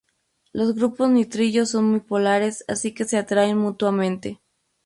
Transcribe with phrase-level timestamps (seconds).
[0.51, 4.41] Los grupos nitrilo son muy polares, así que se atraen mutuamente.